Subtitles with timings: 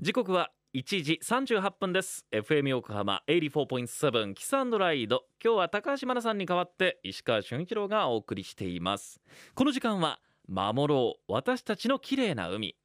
[0.00, 2.24] 時刻は1時38分です。
[2.30, 5.24] FM 横浜84.7 Kiss and Ride。
[5.42, 9.20] 今日は高橋真奈さんに代わって石川俊一郎がお送りしています。
[9.56, 12.76] この時間は守ろう私たちの綺麗な海。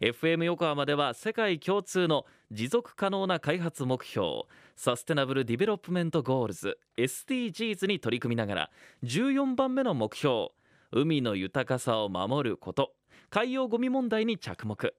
[0.00, 4.44] FM 横浜では世界共通の持続可能な開発目標
[4.74, 8.70] Sustainable Development Goals SDGs に取り組みながら
[9.04, 10.48] 14番目の目標
[10.92, 12.94] 海の豊かさを守ること
[13.28, 14.94] 海洋ゴミ問題に着目。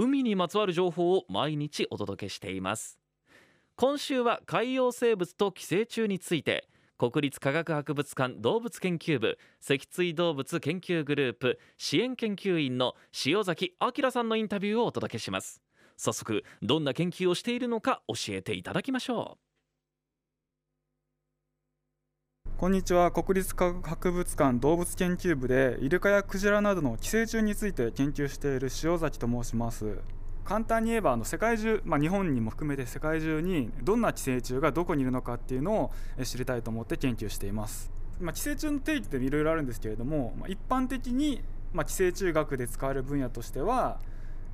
[0.00, 3.00] 海にまつわる情報を毎日お届けしています。
[3.74, 6.68] 今週は海洋生物と寄生虫について
[6.98, 12.94] 国立科学博物館動物研究部脊椎動物研究グループ支援研究員の
[13.26, 15.60] 塩崎明さんのインタビューをお届けします。
[15.96, 19.47] 早速どんな研究をしているのか教えていただきましょう。
[22.58, 23.12] こんにちは。
[23.12, 30.00] 国立科学博物館動物研究部でイルカやクジラなどの寄生虫について研究している塩崎と申します。
[30.44, 35.92] 簡単に言えばあの世界中、まあ、日本にも含めて世界中にどんな寄生虫がどこにいるのかっていうのを
[36.24, 41.40] 知りたいと思って研究しています、まあ、寄生虫の定義っていろいろあるんですけれども、まあ、一般的に、
[41.72, 44.00] ま寄生虫学で使われる分野としては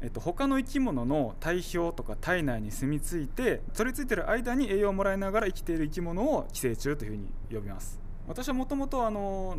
[0.04, 7.98] えっと、他の生き物の体表とか体内に住み着いて取り付いてる間に栄養をもらいながら生きている生き物を寄生虫というふうに呼びます。
[8.28, 8.98] 私はもともと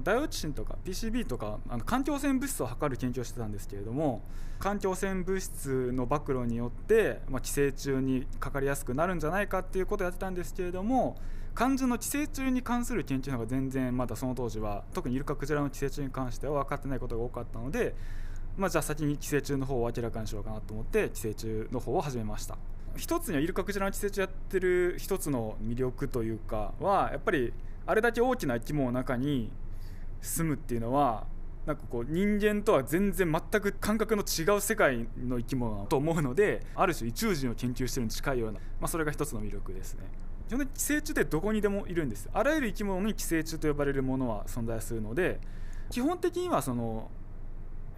[0.03, 4.23] ダイオキシンとか PCB とかあの環境汚染物質を測る研究をしてたんですけれども
[4.59, 11.15] 環境汚染物質の暴露によって、まあ、寄生虫にかかりやすくなるんじゃないかっていうことをやってたんですけれども
[11.55, 17.95] 肝心の寄生虫に関する研究の方が全然まだその当時は特にイルカクジラの寄生虫に関しては分かってないことが多かったので、
[18.57, 22.57] まあ、じゃあ先に寄生虫の方を明らかにしようかなと思って寄生虫の方を始めました。
[22.95, 27.51] 一つにはイルカクジラの寄生虫やってる一つの魅力というかはやっぱり
[27.85, 29.51] あれだけ大きな生き物の中に
[30.21, 31.27] 住むっていうのは
[31.65, 40.03] なんかこう人間とは全然全く感覚の違う世界の生き物だと思うのである種宇宙人を研究してるに近いような、まあ、それが一つの魅力ですね。
[40.47, 45.39] 基本的に寄生虫ってどこにでもいるんですあらゆる生き物に寄生虫と呼ばれるものは存在するので
[45.89, 47.09] 基本的にはその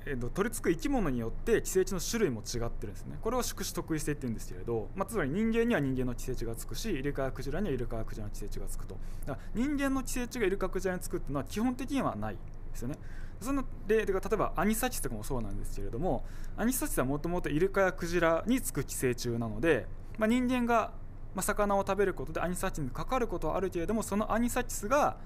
[0.09, 3.18] えーと、取り付く生き物によって寄生虫の種類も違ってるんですね。
[3.22, 8.97] これを宿主特異性って言うんですけれど、まあ、つまり人間には人間の寄生虫がつくしイルカやクジラにはイルカやクジラの寄生虫がつくと。
[9.25, 12.40] だから人間の寄生虫がイルカクジラにつくっていうのは基本的にはないで
[12.75, 12.97] すよね。
[13.41, 16.25] その例で例えばアニサキスとかもそうなんですけれども
[16.56, 19.85] アニサキスはもともとイルカやクジラにつく寄生虫なので、
[20.17, 20.91] まあ、人間が
[21.40, 25.17] 魚を食べることでアニサキスにかかることはあるけれどもそのアニサキスが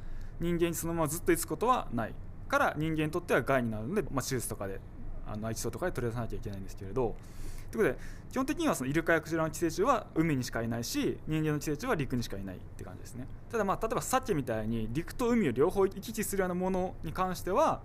[0.41, 2.13] 人間にそのままずっと居つことはない。
[2.51, 4.81] から人間にとっては害になるので、まあ、手術とかで
[5.25, 7.15] あの内地層とかで取り出さなきゃいけないんですけれど。
[7.71, 13.27] ということで基本的にはそのイルカやクジラの寄生虫は海にしかいないし人間の寄生虫は陸にしかいないって感じですね。
[13.49, 17.79] ただまあ例えばサケみたいに陸と海を両方行き来するようなものに関しては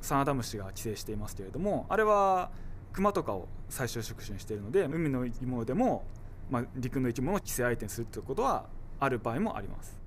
[0.00, 2.50] サナダムシが寄生していますけれどもあれは
[2.92, 6.04] クマとかを最終触手にしているので海の生き物でも、
[6.48, 8.66] まあ、陸の生き物を寄生相手にするということは
[9.00, 10.05] ある場合もあります。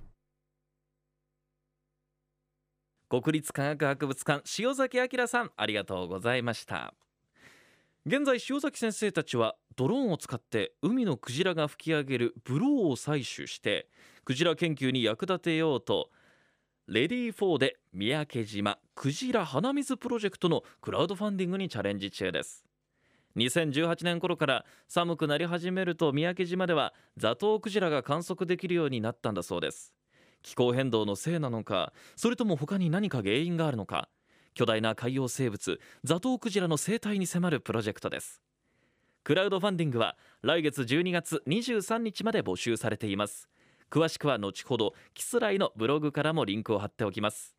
[3.09, 6.93] 国立科学博物館塩崎明さんありがとうございました。
[8.05, 13.87] 現在塩崎先生たちはドローンを使って海のクジラが吹き上げるブローを採取して
[14.25, 16.11] クジラ研究に役立てようと
[16.87, 22.63] レディー4で三宅島クジラ鼻水プロジェクトのクラウドファンディングにチャレンジ中です。
[23.37, 29.98] 2018年頃から寒くなり始めると三宅島ではザトウクジラが観測できるようになったんだそうです。
[30.41, 34.09] 気候変動のせいなのかそれとも他に何か原因があるのか
[34.53, 38.41] 巨大な海洋生物ザトウクジラの生態に迫るプロジェクトです。
[39.23, 43.47] クラウドファンディングは来月12月23日まで募集されています。
[43.89, 47.55] 詳しくは後ほどキスライのブログからもリンクを貼っておきます。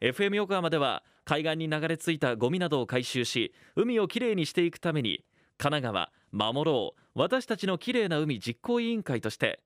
[0.00, 5.24] FM 横浜では海岸に流れ着いたゴミなどを回収し海をきれいにしていくために
[5.58, 9.60] 神奈川守ろう私たちのきれいな海実行委員会として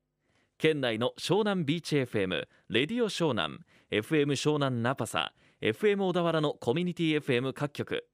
[0.57, 3.59] 県内の湘南ビーチ FM、レディオ湘南、
[3.91, 5.31] FM 湘南ナパサ、
[5.61, 8.07] FM 小田原のコミュニティ FM 各局、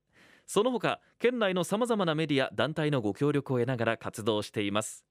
[0.45, 5.05] その他県内のさまざまなメディア団体のご協力を得ながら活動しています。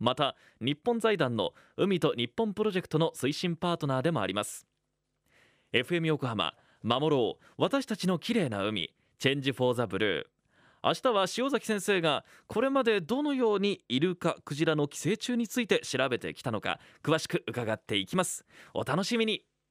[0.00, 4.66] また日本財団の海と日本プロジェクトの推進パートナーでもあります。
[5.72, 6.52] FM 横浜
[6.82, 10.41] 守ろう私たちの綺麗な海チェンジフォーザブルー。
[10.84, 18.44] 明日は塩崎先生がこれまでどのようにイルカクジラの寄生虫について調べてきたのか詳しく伺っていきます。
[18.74, 19.51] お楽しみに。